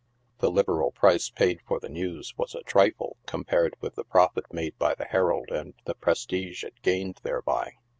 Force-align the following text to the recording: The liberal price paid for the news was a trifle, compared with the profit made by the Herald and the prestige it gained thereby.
The 0.39 0.49
liberal 0.49 0.89
price 0.89 1.29
paid 1.29 1.61
for 1.61 1.79
the 1.79 1.87
news 1.87 2.35
was 2.35 2.55
a 2.55 2.63
trifle, 2.63 3.17
compared 3.27 3.75
with 3.81 3.93
the 3.93 4.03
profit 4.03 4.51
made 4.51 4.75
by 4.79 4.95
the 4.95 5.05
Herald 5.05 5.51
and 5.51 5.75
the 5.85 5.93
prestige 5.93 6.63
it 6.63 6.81
gained 6.81 7.19
thereby. 7.21 7.73